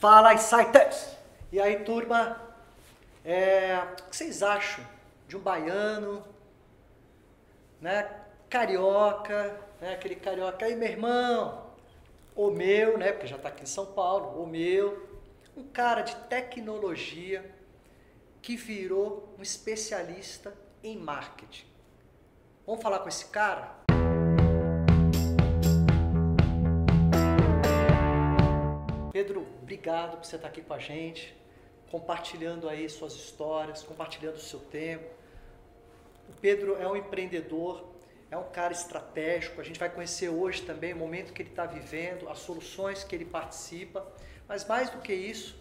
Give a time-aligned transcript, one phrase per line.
[0.00, 1.14] Fala, Insiders!
[1.52, 2.40] E aí, turma,
[3.22, 4.82] é, o que vocês acham
[5.28, 6.24] de um baiano,
[7.82, 8.10] né,
[8.48, 11.66] carioca, né, aquele carioca aí, meu irmão,
[12.34, 15.20] o meu, né, porque já está aqui em São Paulo, o meu,
[15.54, 17.54] um cara de tecnologia
[18.40, 21.66] que virou um especialista em marketing.
[22.66, 23.70] Vamos falar com esse cara?
[29.20, 31.36] Pedro, obrigado por você estar aqui com a gente,
[31.90, 35.04] compartilhando aí suas histórias, compartilhando o seu tempo.
[36.26, 37.84] O Pedro é um empreendedor,
[38.30, 39.60] é um cara estratégico.
[39.60, 43.14] A gente vai conhecer hoje também o momento que ele está vivendo, as soluções que
[43.14, 44.10] ele participa.
[44.48, 45.54] Mas mais do que isso,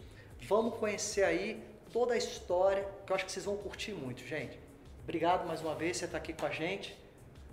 [0.44, 4.58] vamos conhecer aí toda a história, que eu acho que vocês vão curtir muito, gente.
[5.04, 6.98] Obrigado mais uma vez, você está aqui com a gente.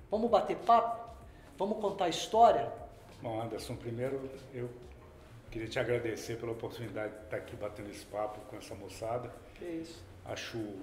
[0.09, 1.17] Vamos bater papo?
[1.59, 2.73] Vamos contar a história?
[3.21, 4.71] Bom, Anderson, primeiro eu
[5.57, 9.33] queria te agradecer pela oportunidade de estar aqui batendo esse papo com essa moçada.
[9.55, 10.05] Que isso.
[10.27, 10.83] Acho o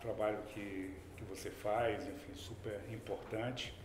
[0.00, 3.78] trabalho que, que você faz, enfim, super importante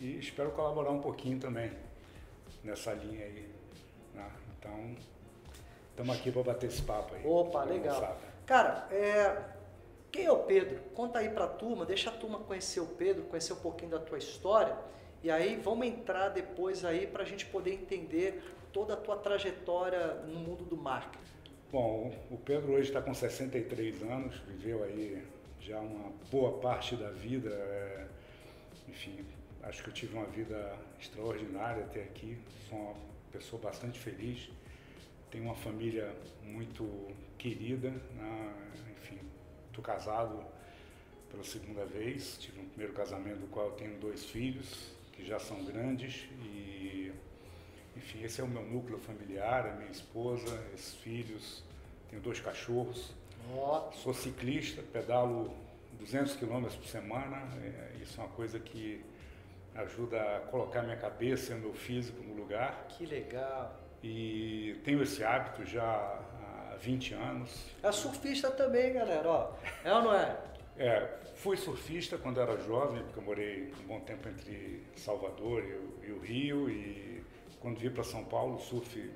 [0.00, 1.70] e espero colaborar um pouquinho também
[2.64, 3.48] nessa linha aí.
[4.14, 4.28] Né?
[4.58, 4.96] Então,
[5.90, 7.24] estamos aqui para bater esse papo aí.
[7.24, 7.94] Opa, legal.
[7.94, 8.18] Moçada.
[8.46, 9.42] Cara, é,
[10.10, 10.80] quem é o Pedro?
[10.92, 14.00] Conta aí para a turma, deixa a turma conhecer o Pedro, conhecer um pouquinho da
[14.00, 14.76] tua história.
[15.22, 18.42] E aí vamos entrar depois aí para a gente poder entender
[18.74, 21.24] toda a tua trajetória no mundo do marketing.
[21.70, 25.24] Bom, o Pedro hoje está com 63 anos, viveu aí
[25.60, 27.50] já uma boa parte da vida.
[27.50, 28.06] É,
[28.88, 29.24] enfim,
[29.62, 32.36] acho que eu tive uma vida extraordinária até aqui.
[32.68, 32.94] Sou uma
[33.32, 34.50] pessoa bastante feliz.
[35.30, 37.08] Tenho uma família muito
[37.38, 37.90] querida.
[37.90, 38.54] Né?
[38.96, 39.18] Enfim,
[39.68, 40.44] estou casado
[41.30, 42.38] pela segunda vez.
[42.38, 47.12] Tive um primeiro casamento do qual tenho dois filhos que já são grandes e
[47.96, 51.62] enfim, esse é o meu núcleo familiar, a minha esposa, esses filhos,
[52.10, 53.12] tenho dois cachorros.
[53.54, 53.92] Oh.
[53.92, 55.54] Sou ciclista, pedalo
[55.98, 59.04] 200 quilômetros por semana, é, isso é uma coisa que
[59.74, 62.86] ajuda a colocar minha cabeça e meu físico no lugar.
[62.88, 63.80] Que legal!
[64.02, 67.70] E tenho esse hábito já há 20 anos.
[67.82, 69.52] É surfista também, galera, ó.
[69.84, 70.36] É ou não é?
[70.76, 75.72] É, fui surfista quando era jovem, porque eu morei um bom tempo entre Salvador e
[75.72, 77.24] o, e o Rio, e
[77.64, 79.10] quando vim para São Paulo, o surf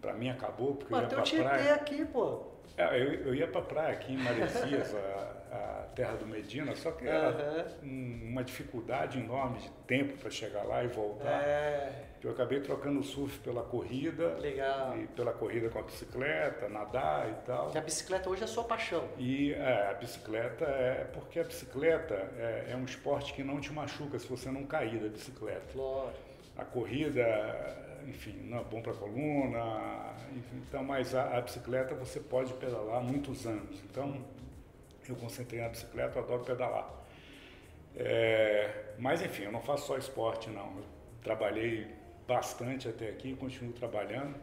[0.00, 1.74] para mim acabou, porque Mas eu ia para praia.
[1.74, 2.42] aqui, pô.
[2.76, 6.92] É, eu, eu ia para praia aqui em Maresias, a, a, terra do Medina, só
[6.92, 8.28] que era uhum.
[8.30, 11.42] uma dificuldade enorme de tempo para chegar lá e voltar.
[11.42, 12.04] É.
[12.22, 14.28] Eu acabei trocando o surf pela corrida.
[14.38, 14.96] Legal.
[14.96, 17.72] E pela corrida com a bicicleta, nadar e tal.
[17.74, 19.08] E a bicicleta hoje é a sua paixão.
[19.18, 21.04] E é, a bicicleta é.
[21.12, 25.00] Porque a bicicleta é, é, um esporte que não te machuca se você não cair
[25.00, 25.72] da bicicleta.
[25.72, 26.12] Claro.
[26.56, 27.22] A corrida,
[28.06, 30.14] enfim, não é bom para a coluna.
[30.36, 33.82] Enfim, então, mas a, a bicicleta você pode pedalar muitos anos.
[33.84, 34.24] Então,
[35.08, 36.88] eu concentrei na bicicleta, eu adoro pedalar.
[37.96, 40.76] É, mas enfim, eu não faço só esporte, não.
[40.76, 40.84] Eu
[41.22, 41.86] trabalhei
[42.26, 44.34] bastante até aqui, continuo trabalhando.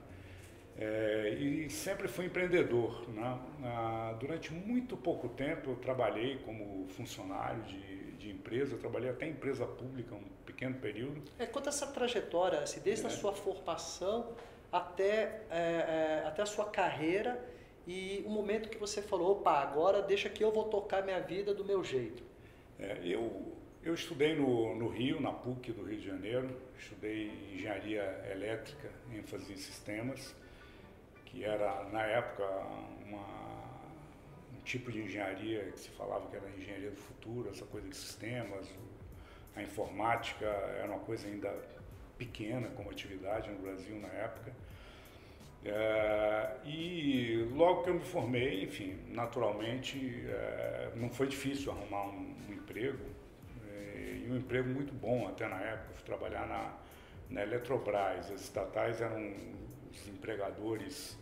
[0.77, 3.09] É, e sempre fui empreendedor.
[3.09, 3.39] Né?
[3.63, 9.25] Ah, durante muito pouco tempo eu trabalhei como funcionário de, de empresa, eu trabalhei até
[9.25, 11.23] em empresa pública um pequeno período.
[11.39, 13.07] É, conta essa trajetória, assim, desde é.
[13.07, 14.35] a sua formação
[14.71, 17.43] até, é, é, até a sua carreira
[17.87, 21.53] e o momento que você falou, opa, agora deixa que eu vou tocar minha vida
[21.53, 22.21] do meu jeito.
[22.77, 28.03] É, eu eu estudei no, no Rio, na PUC do Rio de Janeiro, estudei engenharia
[28.29, 30.35] elétrica, ênfase em sistemas,
[31.25, 32.43] que era, na época,
[33.05, 33.58] uma, um
[34.63, 37.95] tipo de engenharia que se falava que era a engenharia do futuro, essa coisa de
[37.95, 38.67] sistemas.
[39.55, 41.53] A informática era uma coisa ainda
[42.17, 44.53] pequena como atividade no Brasil na época.
[45.65, 52.35] É, e logo que eu me formei, enfim, naturalmente, é, não foi difícil arrumar um,
[52.47, 53.19] um emprego
[54.31, 55.93] um emprego muito bom até na época.
[55.95, 56.73] Fui trabalhar na,
[57.29, 58.31] na Eletrobras.
[58.31, 59.33] As estatais eram
[59.91, 61.17] os empregadores,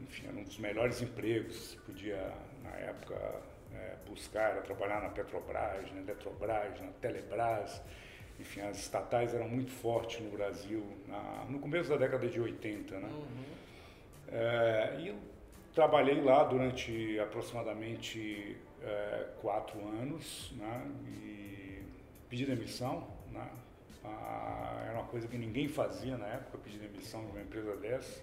[0.00, 2.32] enfim, eram um dos melhores empregos podia,
[2.62, 3.14] na época,
[3.74, 4.52] é, buscar.
[4.52, 7.82] Era trabalhar na Petrobras, na Eletrobras, na Telebrás.
[8.40, 12.98] Enfim, as estatais eram muito fortes no Brasil, na, no começo da década de 80,
[12.98, 13.08] né?
[13.08, 13.44] Uhum.
[14.28, 15.16] É, e eu
[15.74, 20.90] trabalhei lá durante aproximadamente é, quatro anos, né?
[21.06, 21.82] E
[22.28, 23.48] pedir demissão, né?
[24.04, 28.22] Ah, era uma coisa que ninguém fazia na época, pedir demissão de uma empresa dessa.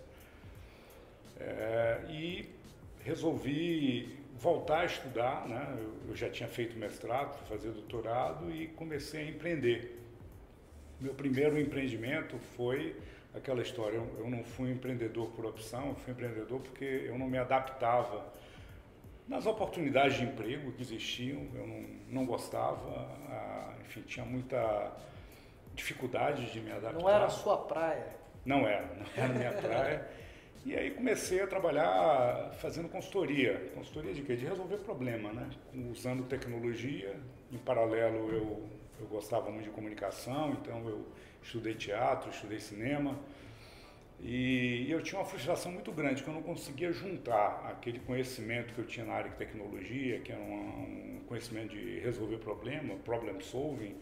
[1.39, 2.49] É, e
[3.01, 5.77] resolvi voltar a estudar, né?
[5.77, 9.99] eu, eu já tinha feito mestrado, fui fazer doutorado e comecei a empreender.
[10.99, 12.95] Meu primeiro empreendimento foi
[13.33, 17.27] aquela história, eu, eu não fui empreendedor por opção, eu fui empreendedor porque eu não
[17.27, 18.33] me adaptava
[19.27, 23.07] nas oportunidades de emprego que existiam, eu não, não gostava,
[23.81, 24.91] enfim, tinha muita
[25.75, 26.99] dificuldade de me adaptar.
[26.99, 28.07] Não era a sua praia?
[28.45, 30.07] Não era, não era a minha praia.
[30.65, 33.71] E aí comecei a trabalhar fazendo consultoria.
[33.73, 34.35] Consultoria de quê?
[34.35, 35.49] De resolver problema, né?
[35.91, 37.15] Usando tecnologia.
[37.51, 38.67] Em paralelo eu,
[38.99, 41.05] eu gostava muito de comunicação, então eu
[41.41, 43.17] estudei teatro, estudei cinema.
[44.21, 48.79] E eu tinha uma frustração muito grande, que eu não conseguia juntar aquele conhecimento que
[48.79, 53.95] eu tinha na área de tecnologia, que era um, conhecimento de resolver problema, problem solving,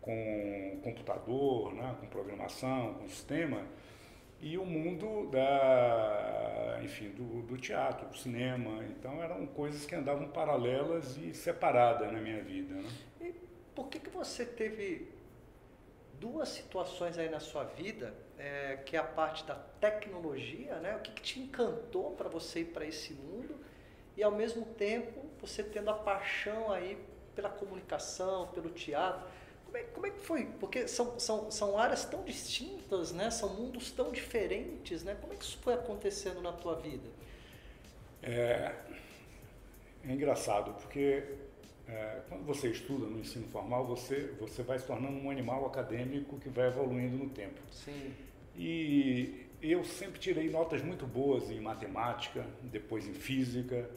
[0.00, 3.64] com computador, né, com programação, com sistema,
[4.42, 8.84] e o mundo da, enfim, do, do, teatro, do cinema.
[8.86, 12.74] Então eram coisas que andavam paralelas e separadas na minha vida.
[12.74, 12.88] Né?
[13.20, 13.32] E
[13.72, 15.08] por que, que você teve
[16.18, 20.96] duas situações aí na sua vida, é, que é a parte da tecnologia, né?
[20.96, 23.54] O que, que te encantou para você ir para esse mundo
[24.16, 26.98] e ao mesmo tempo você tendo a paixão aí
[27.34, 29.28] pela comunicação, pelo teatro.
[29.72, 30.44] Como é, como é que foi?
[30.60, 33.30] Porque são, são, são áreas tão distintas, né?
[33.30, 35.16] São mundos tão diferentes, né?
[35.18, 37.08] Como é que isso foi acontecendo na tua vida?
[38.22, 38.74] É,
[40.04, 41.24] é engraçado, porque
[41.88, 46.38] é, quando você estuda no ensino formal, você, você vai se tornando um animal acadêmico
[46.38, 47.58] que vai evoluindo no tempo.
[47.70, 48.12] Sim.
[48.54, 53.88] E eu sempre tirei notas muito boas em matemática, depois em física,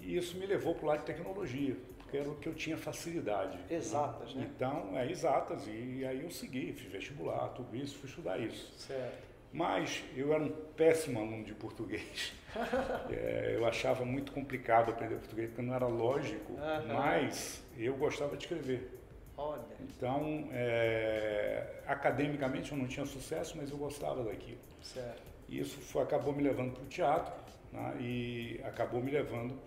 [0.00, 1.76] e isso me levou para o lado de tecnologia,
[2.14, 3.58] porque era o que eu tinha facilidade.
[3.68, 4.48] Exatas, né?
[4.54, 8.72] Então, é exatas, e aí eu segui, fiz vestibular, tudo isso, fui estudar isso.
[8.78, 9.34] Certo.
[9.52, 12.32] Mas eu era um péssimo aluno de português.
[13.10, 16.94] é, eu achava muito complicado aprender português, porque não era lógico, uhum.
[16.94, 19.00] mas eu gostava de escrever.
[19.36, 19.62] Olha.
[19.80, 24.58] Então, é, academicamente eu não tinha sucesso, mas eu gostava daquilo.
[24.82, 25.22] Certo.
[25.48, 27.34] Isso foi, acabou me levando para o teatro
[27.72, 29.58] né, e acabou me levando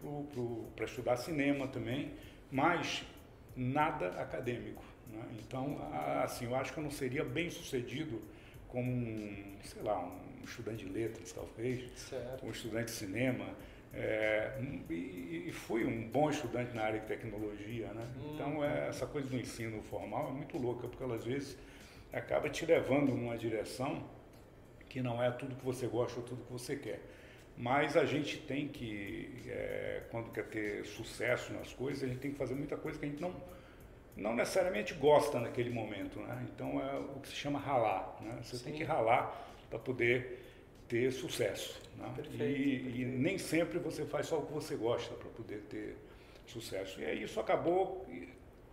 [0.76, 2.14] para estudar cinema também,
[2.52, 3.04] mas
[3.56, 4.84] nada acadêmico.
[5.12, 5.24] Né?
[5.40, 5.78] Então,
[6.24, 8.22] assim, eu acho que eu não seria bem sucedido
[8.68, 12.46] como um, sei lá, um estudante de letras, talvez, certo.
[12.46, 13.46] um estudante de cinema.
[13.94, 14.60] É,
[14.90, 18.06] e, e, fui um bom estudante na área de tecnologia, né?
[18.18, 18.32] Hum.
[18.34, 21.58] Então, é, essa coisa do ensino formal é muito louca, porque às vezes
[22.12, 24.04] acaba te levando numa direção
[24.88, 27.02] que não é tudo que você gosta ou tudo que você quer.
[27.58, 32.32] Mas a gente tem que, é, quando quer ter sucesso nas coisas, a gente tem
[32.32, 33.34] que fazer muita coisa que a gente não
[34.16, 36.48] não necessariamente gosta naquele momento, né?
[36.52, 38.40] Então é o que se chama ralar, né?
[38.42, 38.64] Você Sim.
[38.66, 40.44] tem que ralar para poder
[40.88, 42.12] ter sucesso, né?
[42.16, 42.98] Perfeito, e, perfeito.
[43.00, 45.96] e, nem sempre você faz só o que você gosta para poder ter
[46.48, 47.00] sucesso.
[47.00, 48.08] E aí isso acabou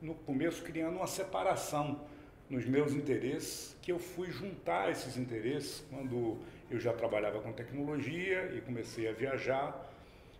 [0.00, 2.00] no começo criando uma separação
[2.48, 6.38] nos meus interesses, que eu fui juntar esses interesses quando
[6.70, 9.90] eu já trabalhava com tecnologia e comecei a viajar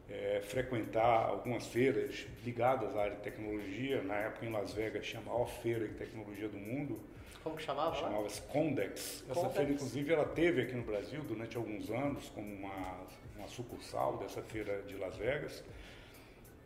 [0.09, 4.03] é, frequentar algumas feiras ligadas à área de tecnologia.
[4.03, 7.01] Na época em Las Vegas tinha a maior feira de tecnologia do mundo.
[7.43, 7.95] Como que chamava?
[7.97, 9.25] Chamava-se Condex.
[9.29, 13.01] Essa feira, inclusive, ela teve aqui no Brasil durante alguns anos como uma,
[13.37, 15.63] uma sucursal dessa feira de Las Vegas.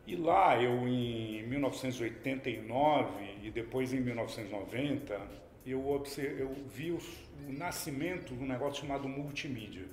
[0.09, 5.21] E lá eu, em 1989 e depois em 1990,
[5.67, 6.99] eu, observe, eu vi o,
[7.47, 9.85] o nascimento de um negócio chamado multimídia.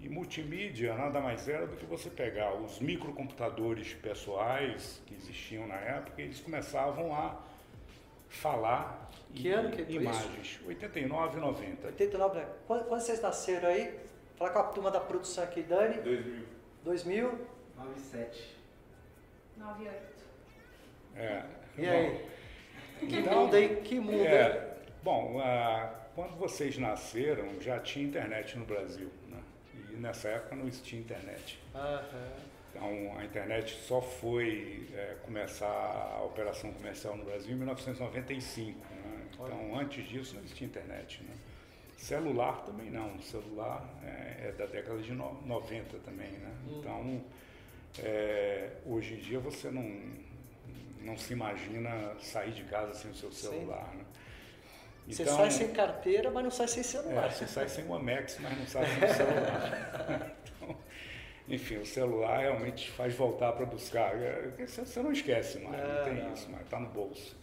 [0.00, 5.76] E multimídia nada mais era do que você pegar os microcomputadores pessoais que existiam na
[5.76, 7.38] época e eles começavam a
[8.26, 10.46] falar que em, ano que é imagens.
[10.46, 10.66] Isso?
[10.66, 11.86] 89 e 90.
[11.88, 12.48] 89, né?
[12.66, 14.00] quando, quando vocês nasceram aí?
[14.36, 16.00] Fala com a turma da produção aqui, Dani.
[16.00, 16.46] 2000.
[16.84, 17.38] 2000?
[17.76, 18.59] 97.
[19.60, 19.96] 98.
[21.16, 21.44] É.
[21.78, 22.30] E bom, aí?
[23.08, 23.76] Que então, mundo aí?
[23.76, 29.10] Que mundo é, Bom, uh, quando vocês nasceram, já tinha internet no Brasil
[30.00, 31.58] nessa época não existia internet.
[32.70, 38.78] Então a internet só foi é, começar a operação comercial no Brasil em 1995.
[38.78, 39.28] Né?
[39.32, 41.22] Então antes disso não existia internet.
[41.22, 41.34] Né?
[41.96, 43.16] Celular também não.
[43.16, 46.30] O celular é, é, da década de no, 90 também.
[46.30, 46.52] Né?
[46.66, 46.78] Uhum.
[46.78, 47.24] Então
[47.98, 49.84] é, hoje em dia você não,
[51.02, 53.92] não se imagina sair de casa sem o seu celular.
[53.94, 54.04] Né?
[55.08, 57.26] Você então, sai sem carteira, mas não sai sem celular.
[57.26, 60.36] É, você sai sem o Amex, mas não sai sem o celular.
[60.44, 60.76] então,
[61.48, 64.14] enfim, o celular realmente faz voltar para buscar.
[64.16, 66.32] É, você não esquece mais, é, não tem não.
[66.32, 67.36] isso, mas está no bolso.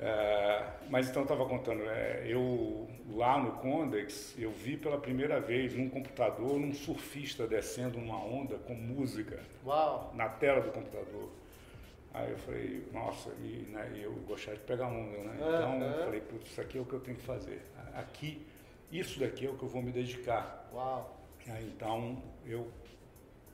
[0.00, 5.74] É, mas então estava contando, é, eu lá no Condex, eu vi pela primeira vez
[5.74, 10.10] num computador um surfista descendo uma onda com música Uau.
[10.14, 11.28] na tela do computador.
[12.14, 15.34] Aí eu falei, nossa, e né, eu gostaria de pegar onda, né?
[15.36, 17.60] Então eu falei, putz, isso aqui é o que eu tenho que fazer.
[17.94, 18.44] Aqui
[18.90, 20.68] isso daqui é o que eu vou me dedicar.
[20.72, 21.16] Uau!
[21.46, 22.68] Então, eu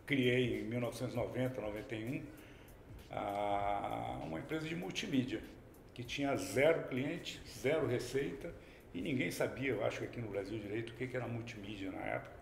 [0.07, 2.23] criei em 1990, 91,
[4.27, 5.43] uma empresa de multimídia,
[5.97, 8.53] que tinha zero cliente, zero receita,
[8.93, 12.03] e ninguém sabia, eu acho que aqui no Brasil direito, o que era multimídia na
[12.03, 12.37] época.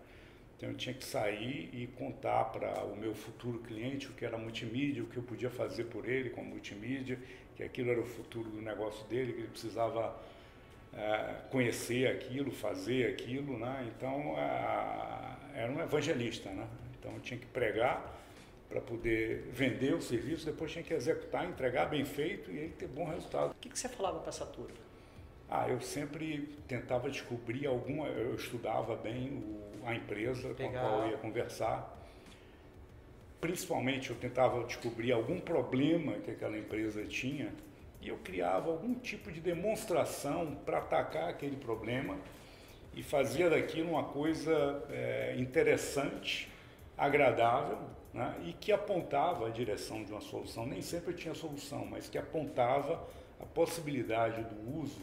[0.57, 4.37] Então eu tinha que sair e contar para o meu futuro cliente o que era
[4.37, 7.17] multimídia, o que eu podia fazer por ele com multimídia,
[7.55, 10.21] que aquilo era o futuro do negócio dele, que ele precisava
[10.93, 13.89] é, conhecer aquilo, fazer aquilo, né?
[13.95, 16.67] Então é, era um evangelista, né?
[16.99, 18.19] Então eu tinha que pregar
[18.69, 22.87] para poder vender o serviço, depois tinha que executar, entregar bem feito e aí ter
[22.87, 23.51] bom resultado.
[23.51, 24.75] O que, que você falava para essa turma?
[25.49, 30.57] Ah, eu sempre tentava descobrir alguma, eu estudava bem o, a empresa Legal.
[30.57, 31.95] com a qual eu ia conversar.
[33.39, 37.53] Principalmente eu tentava descobrir algum problema que aquela empresa tinha
[38.01, 42.17] e eu criava algum tipo de demonstração para atacar aquele problema
[42.95, 46.49] e fazia daquilo uma coisa é, interessante,
[46.97, 47.77] agradável
[48.15, 50.65] né, e que apontava a direção de uma solução.
[50.65, 53.05] Nem sempre tinha solução, mas que apontava
[53.41, 55.01] a possibilidade do uso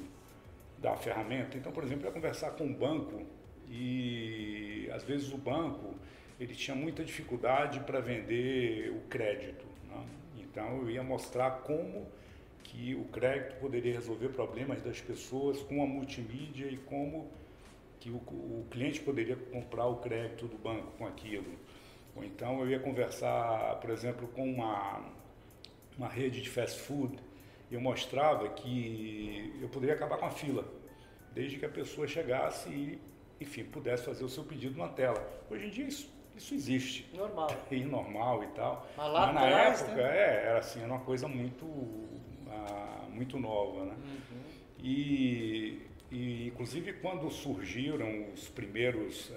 [0.78, 1.59] da ferramenta.
[1.59, 3.23] Então, por exemplo, eu ia conversar com um banco
[3.69, 5.95] e às vezes o banco
[6.40, 9.66] ele tinha muita dificuldade para vender o crédito.
[9.88, 10.07] Né?
[10.38, 12.07] Então, eu ia mostrar como
[12.64, 17.31] que o crédito poderia resolver problemas das pessoas com a multimídia e como
[18.00, 21.52] que o, o cliente poderia comprar o crédito do banco com aquilo.
[22.14, 25.00] Ou então eu ia conversar, por exemplo, com uma,
[25.97, 27.16] uma rede de fast food
[27.73, 30.64] eu mostrava que eu poderia acabar com a fila,
[31.33, 33.00] desde que a pessoa chegasse e,
[33.40, 35.26] enfim, pudesse fazer o seu pedido na tela.
[35.50, 37.09] Hoje em dia isso, isso existe.
[37.14, 37.49] Normal.
[37.73, 38.87] É normal e tal.
[38.95, 40.19] Mas, lá Mas na época, né?
[40.19, 43.95] é, era assim, era uma coisa muito, uh, muito nova, né?
[43.95, 44.40] Uhum.
[44.78, 49.35] E, e, inclusive, quando surgiram os primeiros uh,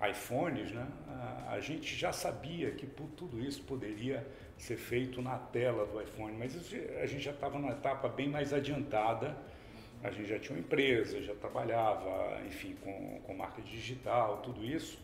[0.00, 0.86] iPhones, né?
[1.48, 4.26] a gente já sabia que tudo isso poderia
[4.58, 6.56] ser feito na tela do iPhone, mas
[7.00, 9.36] a gente já estava numa etapa bem mais adiantada.
[10.02, 14.98] A gente já tinha uma empresa, já trabalhava, enfim, com, com marca digital, tudo isso.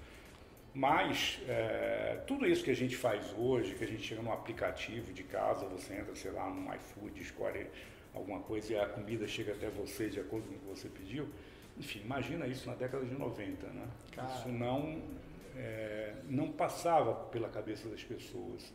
[0.75, 5.13] Mas é, tudo isso que a gente faz hoje, que a gente chega no aplicativo
[5.13, 7.67] de casa, você entra, sei lá, no iFood, escolhe
[8.15, 11.29] alguma coisa e a comida chega até você de acordo com o que você pediu.
[11.81, 13.89] Enfim, imagina isso na década de 90, né?
[14.13, 14.29] Cara.
[14.35, 15.01] Isso não,
[15.57, 18.71] é, não passava pela cabeça das pessoas.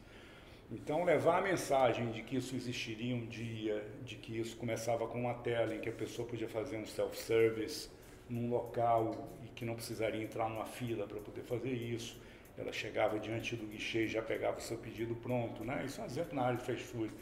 [0.72, 5.20] Então, levar a mensagem de que isso existiria um dia, de que isso começava com
[5.20, 7.92] uma tela em que a pessoa podia fazer um self-service
[8.28, 12.20] num local e que não precisaria entrar numa fila para poder fazer isso.
[12.58, 15.84] Ela chegava diante do guichê e já pegava o seu pedido pronto, né?
[15.86, 17.14] Isso é um exemplo na área de fast food.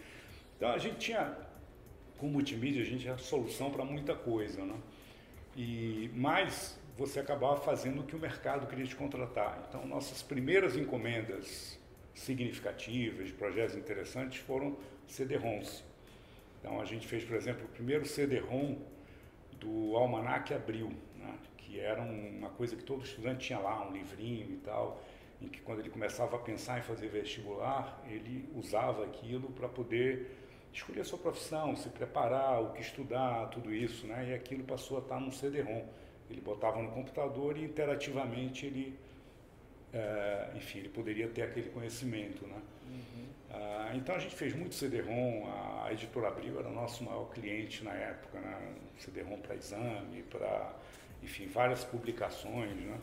[0.55, 1.37] Então, a gente tinha,
[2.17, 4.77] com multimídia, a gente tinha solução para muita coisa, né?
[5.55, 9.65] E, mas você acabava fazendo o que o mercado queria te contratar.
[9.67, 11.79] Então, nossas primeiras encomendas
[12.13, 15.83] significativas, projetos interessantes, foram CD-ROMs.
[16.59, 18.77] Então a gente fez, por exemplo, o primeiro CD-ROM
[19.59, 21.35] do Almanac Abril, né?
[21.57, 25.01] que era uma coisa que todo estudante tinha lá, um livrinho e tal,
[25.41, 30.42] em que quando ele começava a pensar em fazer vestibular, ele usava aquilo para poder
[30.73, 34.29] escolher a sua profissão, se preparar, o que estudar, tudo isso, né?
[34.29, 35.85] E aquilo passou a estar num CD-ROM.
[36.29, 38.97] Ele botava no computador e interativamente ele
[39.93, 42.59] é, enfim, ele poderia ter aquele conhecimento, né?
[42.89, 43.25] Uhum.
[43.51, 45.45] Ah, então a gente fez muito CD-ROM,
[45.85, 48.73] a, editora Abril era o nosso maior cliente na época, né?
[48.97, 50.73] CD-ROM para exame, para,
[51.21, 52.99] enfim, várias publicações, né?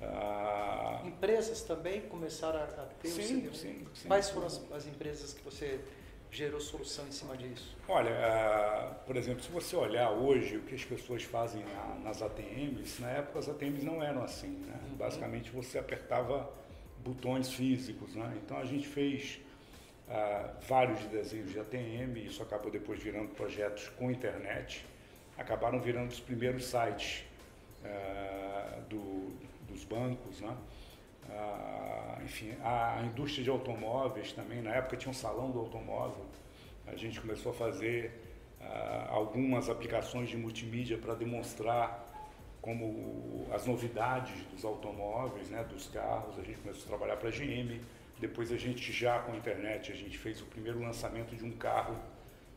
[0.00, 2.66] Ah, Empresas também começaram a,
[3.00, 3.54] ter sim, o CD-ROM?
[3.54, 4.06] Sim, sim.
[4.06, 5.80] Quais foram as, as empresas que você
[6.32, 7.76] gerou solução em cima disso?
[7.86, 12.22] Olha, uh, por exemplo, se você olhar hoje o que as pessoas fazem na, nas
[12.22, 14.48] ATMs, na época as ATMs não eram assim.
[14.48, 14.80] Né?
[14.88, 14.96] Uhum.
[14.96, 16.50] Basicamente você apertava
[17.04, 18.14] botões físicos.
[18.14, 18.40] Né?
[18.42, 19.40] Então a gente fez
[20.08, 24.86] uh, vários desenhos de ATM, isso acabou depois virando projetos com internet,
[25.36, 27.24] acabaram virando os primeiros sites
[27.84, 29.34] uh, do,
[29.68, 30.40] dos bancos.
[30.40, 30.56] Né?
[31.30, 36.24] Ah, enfim, a indústria de automóveis também, na época tinha um salão do automóvel,
[36.86, 38.12] a gente começou a fazer
[38.60, 42.06] ah, algumas aplicações de multimídia para demonstrar
[42.60, 47.32] como as novidades dos automóveis, né, dos carros, a gente começou a trabalhar para a
[47.32, 47.80] GM,
[48.20, 51.50] depois a gente já com a internet, a gente fez o primeiro lançamento de um
[51.50, 51.98] carro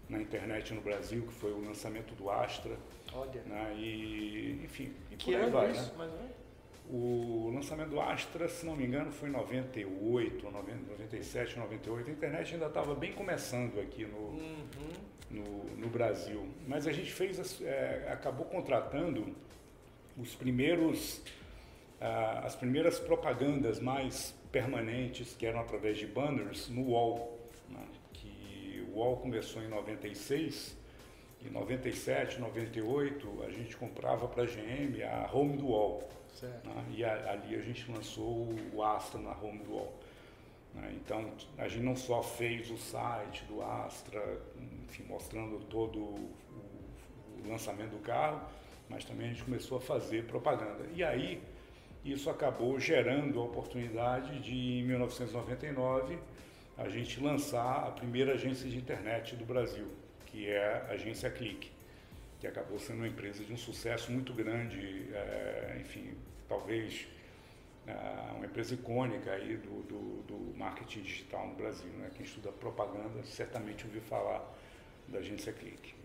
[0.08, 2.78] na internet no Brasil, que foi o lançamento do Astra.
[3.12, 3.42] Olha.
[3.42, 5.98] Né, e, enfim, e que por aí vai, isso, né?
[5.98, 6.45] mais ou menos?
[6.90, 12.10] O lançamento do Astra, se não me engano, foi em 98, 97, 98.
[12.10, 14.66] A internet ainda estava bem começando aqui no, uhum.
[15.32, 16.48] no, no Brasil.
[16.68, 19.36] Mas a gente fez, é, acabou contratando
[20.18, 21.22] os primeiros,
[22.00, 27.40] ah, as primeiras propagandas mais permanentes, que eram através de banners, no UOL.
[27.70, 27.86] Né?
[28.14, 30.78] Que o UOL começou em 96,
[31.46, 36.10] em 97, 98, a gente comprava para a GM a home do UOL.
[36.42, 36.86] Né?
[36.92, 40.00] E a, ali a gente lançou o Astra na home do UOL.
[40.74, 40.94] Né?
[40.96, 44.42] Então, a gente não só fez o site do Astra,
[44.84, 46.36] enfim, mostrando todo o,
[47.44, 48.42] o lançamento do carro,
[48.90, 50.86] mas também a gente começou a fazer propaganda.
[50.94, 51.42] E aí,
[52.04, 56.20] isso acabou gerando a oportunidade de, em 1999,
[56.78, 59.88] a gente lançar a primeira agência de internet do Brasil,
[60.36, 61.72] que é a agência Clique,
[62.42, 66.14] que acabou sendo uma empresa de um sucesso muito grande, é, enfim,
[66.50, 67.08] talvez
[67.88, 67.94] é,
[68.34, 71.90] uma empresa icônica aí do, do, do, marketing digital no Brasil.
[71.94, 72.12] Né?
[72.14, 74.46] Quem estuda propaganda certamente ouviu falar
[75.08, 75.96] da agência Clique.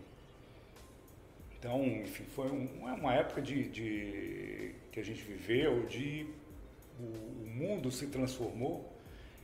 [1.59, 6.25] Então, enfim, foi um, é uma época de, de, que a gente viveu, de
[6.97, 8.89] o, o mundo se transformou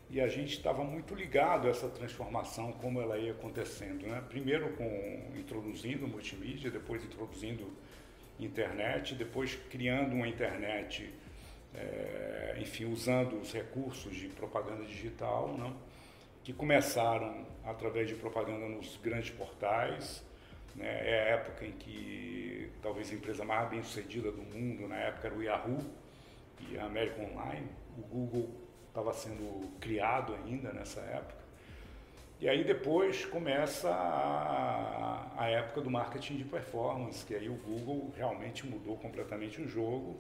[0.10, 4.08] e a gente estava muito ligado a essa transformação, como ela ia acontecendo.
[4.08, 4.24] Né?
[4.30, 7.68] Primeiro com introduzindo multimídia, depois introduzindo
[8.40, 11.14] internet, depois criando uma internet,
[11.76, 15.74] é, enfim, usando os recursos de propaganda digital, né?
[16.44, 20.26] que começaram através de propaganda nos grandes portais,
[20.78, 21.10] né?
[21.10, 25.28] É a época em que talvez a empresa mais bem sucedida do mundo, na época
[25.28, 25.84] era o Yahoo
[26.70, 27.68] e a American Online.
[27.98, 28.67] O Google
[28.98, 31.46] estava sendo criado ainda nessa época.
[32.42, 38.12] E aí depois começa a, a, época do marketing de performance, que aí o Google
[38.16, 40.18] realmente mudou completamente o jogo,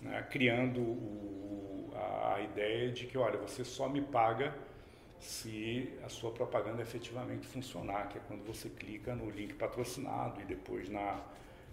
[0.00, 0.26] né?
[0.30, 4.54] criando o, a, a ideia de que, olha, você só me paga
[5.20, 10.44] se a sua propaganda efetivamente funcionar, que é quando você clica no link patrocinado e
[10.44, 11.20] depois na,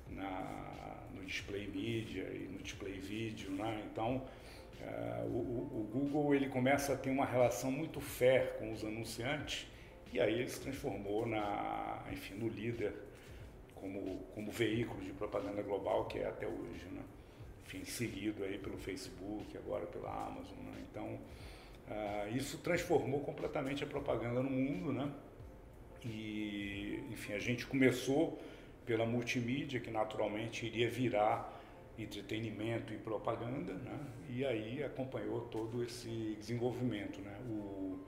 [0.09, 3.83] na no display mídia e no display vídeo, né?
[3.91, 4.21] Então,
[4.81, 9.67] uh, o, o, Google ele começa a ter uma relação muito fair com os anunciantes
[10.11, 12.93] e aí ele se transformou na, enfim, no líder
[13.75, 17.01] como, como veículo de propaganda global que é até hoje, né?
[17.65, 20.83] Enfim, seguido aí pelo Facebook, agora pela Amazon, né?
[20.89, 21.17] Então,
[21.89, 25.11] ah, isso transformou completamente a propaganda no mundo, né?
[26.03, 28.41] E, enfim, a gente começou
[28.85, 31.60] pela multimídia, que naturalmente iria virar
[31.97, 33.99] entretenimento e propaganda, né?
[34.29, 37.37] E aí acompanhou todo esse desenvolvimento, né?
[37.47, 37.99] O,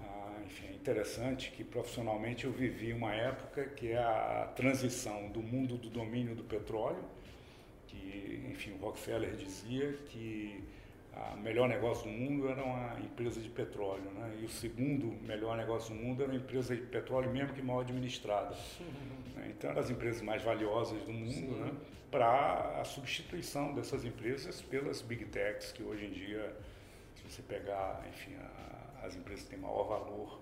[0.00, 5.42] a, enfim, é interessante que profissionalmente eu vivi uma época que é a transição do
[5.42, 7.04] mundo do domínio do petróleo,
[7.86, 10.62] que, enfim, o Rockefeller dizia que
[11.34, 14.38] o melhor negócio do mundo era uma empresa de petróleo, né?
[14.40, 17.80] E o segundo melhor negócio do mundo era uma empresa de petróleo mesmo que mal
[17.80, 18.54] administrada.
[19.40, 19.48] Né?
[19.50, 21.72] Então eram as empresas mais valiosas do mundo, né?
[22.10, 26.54] Para a substituição dessas empresas pelas big techs que hoje em dia,
[27.14, 30.40] se você pegar, enfim, a, as empresas que têm maior valor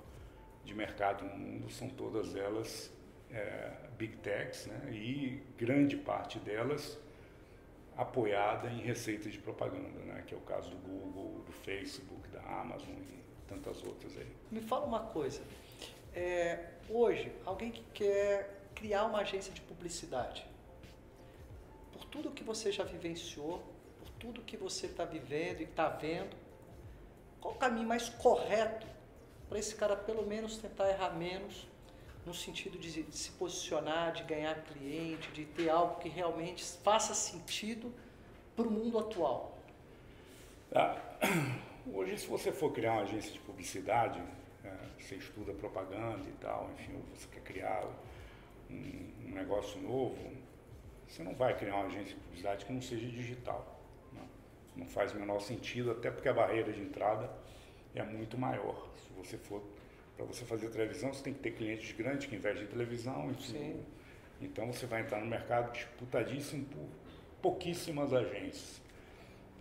[0.65, 2.91] de mercado no mundo são todas elas
[3.31, 4.91] é, big techs, né?
[4.93, 6.99] E grande parte delas
[7.97, 10.23] apoiada em receitas de propaganda, né?
[10.25, 14.29] que é o caso do Google, do Facebook, da Amazon e tantas outras aí.
[14.53, 15.43] Me fala uma coisa,
[16.15, 20.47] é, hoje, alguém que quer criar uma agência de publicidade,
[21.93, 23.61] por tudo que você já vivenciou,
[23.99, 26.37] por tudo que você está vivendo e está vendo,
[27.41, 28.87] qual o caminho mais correto
[29.49, 31.67] para esse cara pelo menos tentar errar menos
[32.25, 37.93] no sentido de, se posicionar, de ganhar cliente, de ter algo que realmente faça sentido
[38.55, 39.59] para o mundo atual?
[40.73, 41.01] Ah,
[41.93, 44.23] hoje, se você for criar uma agência de publicidade,
[44.65, 47.85] é, você estuda propaganda e tal, enfim, você quer criar
[48.71, 50.17] um, um, negócio novo,
[51.07, 53.81] você não vai criar uma agência de publicidade que não seja digital.
[54.13, 54.23] Né?
[54.77, 57.31] Não faz o menor sentido, até porque a barreira de entrada
[57.95, 58.89] é muito maior.
[59.07, 59.63] Se você for
[60.17, 63.31] para você fazer televisão, você tem que ter clientes grandes que investem em televisão.
[63.31, 63.81] Enfim.
[64.41, 66.89] Então você vai entrar no mercado disputadíssimo por
[67.41, 68.81] pouquíssimas agências.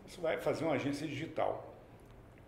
[0.07, 1.75] Você vai fazer uma agência digital.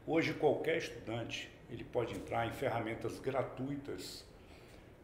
[0.07, 4.25] Hoje qualquer estudante ele pode entrar em ferramentas gratuitas.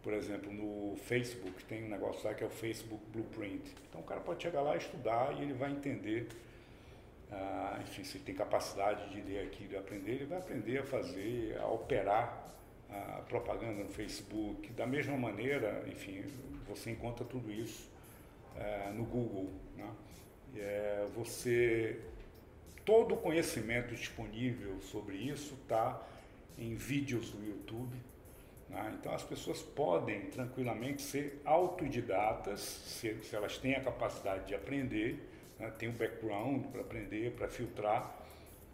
[0.06, 3.74] Por exemplo, no Facebook tem um negócio lá que é o Facebook Blueprint.
[3.90, 6.28] Então o cara pode chegar lá estudar e ele vai entender
[7.32, 10.84] ah, enfim, se ele tem capacidade de ler aquilo e aprender, ele vai aprender a
[10.84, 12.54] fazer, a operar
[12.88, 14.72] a propaganda no Facebook.
[14.74, 16.24] Da mesma maneira, enfim,
[16.68, 17.90] você encontra tudo isso
[18.56, 19.52] é, no Google.
[19.76, 19.90] Né?
[20.56, 22.00] É, você
[22.86, 26.00] todo o conhecimento disponível sobre isso está
[26.60, 27.98] em vídeos do YouTube.
[28.70, 28.96] Né?
[29.00, 35.20] Então as pessoas podem tranquilamente ser autodidatas, se, se elas têm a capacidade de aprender,
[35.60, 35.72] né?
[35.78, 38.24] têm o background para aprender, para filtrar.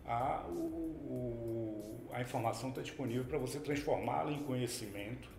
[0.05, 5.29] A, o, o, a informação está disponível para você transformá-la em conhecimento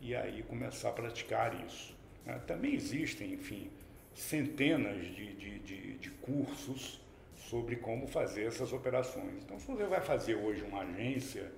[0.00, 1.96] e aí começar a praticar isso.
[2.24, 2.38] Né?
[2.46, 3.70] Também existem, enfim,
[4.14, 7.00] centenas de, de, de, de cursos
[7.36, 9.42] sobre como fazer essas operações.
[9.42, 11.50] Então, se você vai fazer hoje uma agência,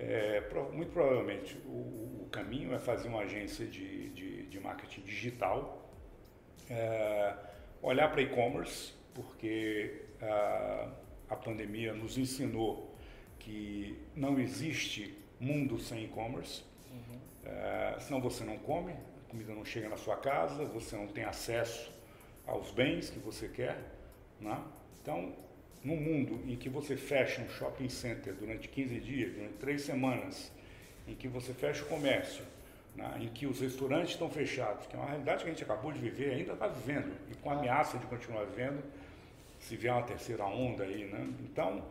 [0.00, 5.92] é, muito provavelmente o, o, caminho é fazer uma agência de, de, de marketing digital,
[6.70, 7.36] é,
[7.82, 10.90] olhar para e-commerce, porque a,
[11.28, 12.96] a pandemia nos ensinou
[13.38, 17.20] que não existe mundo sem e-commerce, uhum.
[17.44, 21.24] é, senão você não come, a comida não chega na sua casa, você não tem
[21.24, 21.92] acesso
[22.46, 23.78] aos bens que você quer.
[24.40, 24.58] Né?
[25.02, 25.34] Então,
[25.82, 30.52] no mundo em que você fecha um shopping center durante 15 dias, durante três semanas,
[31.08, 32.44] em que você fecha o comércio,
[32.94, 35.92] né, em que os restaurantes estão fechados, que é uma realidade que a gente acabou
[35.92, 38.82] de viver, ainda está vivendo, e com ameaça de continuar vivendo,
[39.58, 41.04] se vier uma terceira onda aí.
[41.04, 41.28] Né?
[41.40, 41.82] Então,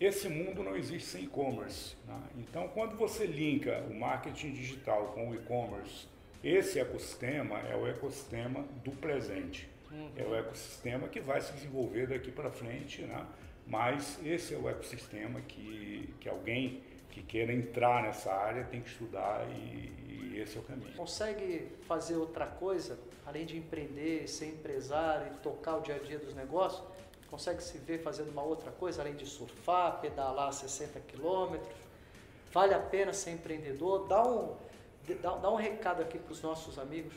[0.00, 1.96] esse mundo não existe sem e-commerce.
[2.06, 2.20] Né?
[2.38, 6.06] Então, quando você linka o marketing digital com o e-commerce,
[6.42, 9.68] esse ecossistema é o ecossistema do presente.
[9.94, 10.10] Uhum.
[10.16, 13.24] É o ecossistema que vai se desenvolver daqui para frente, né?
[13.64, 18.88] mas esse é o ecossistema que, que alguém que queira entrar nessa área tem que
[18.88, 20.96] estudar e, e esse é o caminho.
[20.96, 26.18] Consegue fazer outra coisa, além de empreender, ser empresário e tocar o dia a dia
[26.18, 26.82] dos negócios?
[27.30, 31.78] Consegue se ver fazendo uma outra coisa, além de surfar, pedalar 60 quilômetros?
[32.52, 34.08] Vale a pena ser empreendedor?
[34.08, 34.56] Dá um,
[35.22, 37.14] dá, dá um recado aqui para os nossos amigos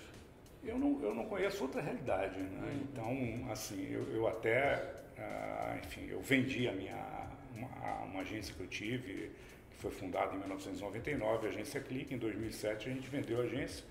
[0.67, 2.67] eu não, eu não conheço outra realidade, né?
[2.67, 2.81] Uhum.
[2.83, 4.75] Então, assim, eu, eu até,
[5.17, 9.31] uh, enfim, eu vendi a minha, uma, uma, agência que eu tive,
[9.71, 13.85] que foi fundada em 1999, a agência Clique, em 2007 a gente vendeu a agência,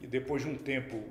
[0.00, 1.02] e depois de um tempo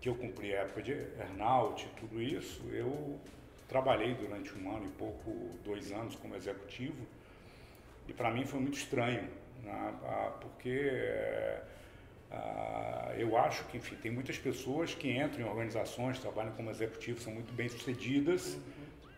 [0.00, 3.18] que eu cumpri a época de earnout e tudo isso, eu
[3.66, 5.30] trabalhei durante um ano e pouco,
[5.64, 7.06] dois anos como executivo,
[8.06, 9.26] e para mim foi muito estranho,
[9.62, 9.94] né?
[10.04, 10.90] Ah, porque...
[12.34, 16.70] É, ah, eu acho que, enfim, tem muitas pessoas que entram em organizações, trabalham como
[16.70, 18.60] executivos, são muito bem sucedidas, uhum.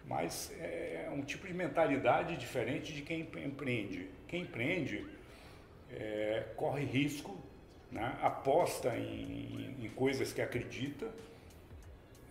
[0.07, 4.09] mas é um tipo de mentalidade diferente de quem empreende.
[4.29, 5.07] Quem empreende
[5.91, 7.37] é, corre risco,
[7.91, 11.09] né, aposta em, em coisas que acredita,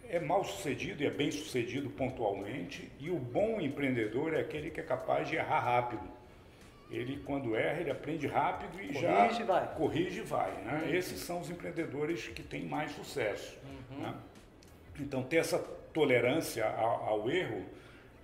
[0.07, 4.79] é mal sucedido e é bem sucedido pontualmente, e o bom empreendedor é aquele que
[4.79, 6.14] é capaz de errar rápido
[6.89, 9.75] ele quando erra, ele aprende rápido e corrige, já vai.
[9.75, 10.51] corrige e vai.
[10.63, 10.83] Né?
[10.83, 10.93] Uhum.
[10.93, 13.57] Esses são os empreendedores que têm mais sucesso.
[13.91, 14.01] Uhum.
[14.01, 14.13] Né?
[14.99, 15.59] Então, ter essa
[15.93, 17.65] tolerância ao, ao, erro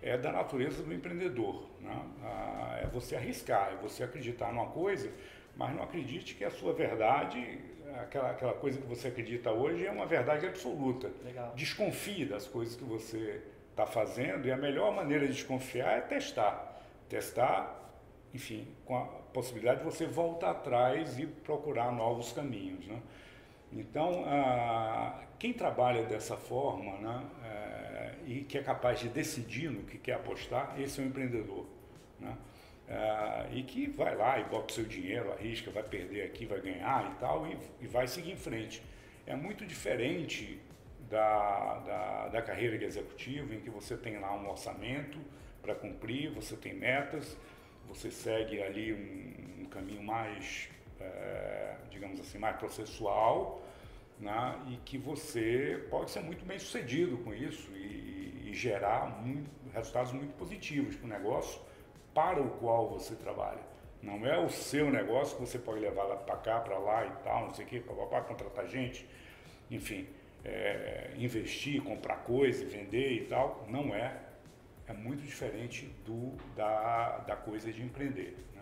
[0.01, 1.65] é da natureza do empreendedor.
[1.79, 2.01] Né?
[2.23, 5.11] Ah, é você arriscar, é você acreditar numa coisa,
[5.55, 7.59] mas não acredite que a sua verdade,
[8.01, 11.11] aquela, aquela coisa que você acredita hoje, é uma verdade absoluta.
[11.25, 11.53] Legal.
[11.55, 16.81] Desconfie das coisas que você está fazendo e a melhor maneira de desconfiar é testar.
[17.09, 17.81] Testar
[18.33, 22.85] enfim, com a possibilidade de você voltar atrás e procurar novos caminhos.
[22.87, 23.01] Né?
[23.73, 29.83] Então, ah, quem trabalha dessa forma né, é, e que é capaz de decidir no
[29.83, 31.65] que quer apostar, esse é um empreendedor.
[32.19, 32.37] Né?
[32.89, 36.61] Ah, e que vai lá e bota o seu dinheiro, arrisca, vai perder aqui, vai
[36.61, 38.81] ganhar e tal, e, e vai seguir em frente.
[39.25, 40.59] É muito diferente
[41.09, 45.19] da, da, da carreira de executivo, em que você tem lá um orçamento
[45.61, 47.37] para cumprir, você tem metas,
[47.93, 53.61] você segue ali um, um caminho mais, é, digamos assim, mais processual,
[54.19, 54.59] né?
[54.69, 60.13] e que você pode ser muito bem sucedido com isso e, e gerar muito, resultados
[60.13, 61.61] muito positivos para o negócio
[62.13, 63.61] para o qual você trabalha.
[64.01, 67.45] Não é o seu negócio que você pode levar para cá, para lá e tal,
[67.45, 69.07] não sei o quê, para contratar gente,
[69.69, 70.07] enfim,
[70.43, 73.65] é, investir, comprar coisa, vender e tal.
[73.69, 74.17] Não é
[74.87, 78.35] é muito diferente do, da, da coisa de empreender.
[78.55, 78.61] Né?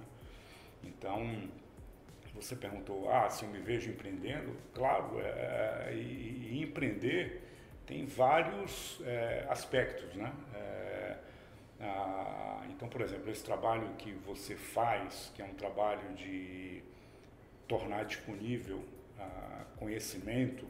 [0.84, 1.50] Então,
[2.34, 4.56] você perguntou, ah, se eu me vejo empreendendo?
[4.74, 7.44] Claro, é, e, e, empreender
[7.86, 10.32] tem vários é, aspectos, né?
[10.54, 10.80] É,
[12.80, 16.82] então, por exemplo, esse trabalho que você faz, que é um trabalho de
[17.68, 18.84] tornar disponível
[19.20, 20.66] ah, conhecimento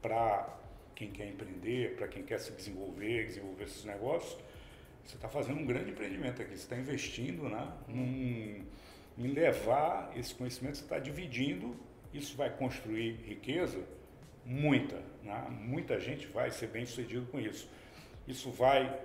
[0.00, 0.48] para
[0.94, 4.40] quem quer empreender, para quem quer se desenvolver, desenvolver esses negócios,
[5.04, 8.64] você está fazendo um grande empreendimento aqui, você está investindo né, num,
[9.16, 11.74] em levar esse conhecimento, você está dividindo,
[12.12, 13.78] isso vai construir riqueza,
[14.44, 15.46] muita, né?
[15.50, 17.70] muita gente vai ser bem sucedido com isso.
[18.26, 18.98] Isso vai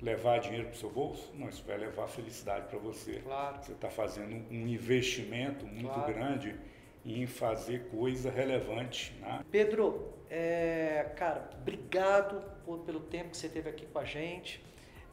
[0.00, 1.30] levar dinheiro para o seu bolso?
[1.34, 3.20] Não, isso vai levar felicidade para você.
[3.20, 3.62] Claro.
[3.62, 6.12] Você está fazendo um investimento muito Claro.
[6.14, 6.56] grande
[7.04, 9.12] em fazer coisa relevante.
[9.20, 9.44] Né?
[9.50, 14.62] Pedro, é, cara, obrigado por- pelo tempo que você teve aqui com a gente,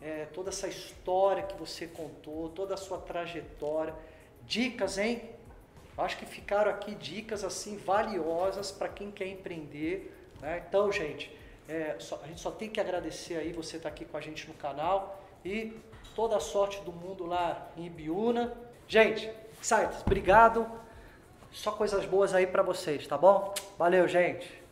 [0.02, 3.94] é, toda essa história que você contou, toda a sua trajetória,
[4.46, 5.30] dicas, hein?
[5.98, 10.14] Acho que ficaram aqui dicas assim valiosas para quem quer empreender.
[10.42, 10.64] né?
[10.68, 11.36] Então, gente,
[11.68, 14.48] é, só- a gente só tem que agradecer aí você estar aqui com a gente
[14.48, 15.74] no canal e
[16.16, 18.54] toda a sorte do mundo lá em Ibiúna.
[18.88, 19.30] Gente,
[19.62, 20.70] Sites, obrigado.
[21.52, 23.52] Só coisas boas aí para vocês, tá bom?
[23.80, 24.57] Valeu, gente.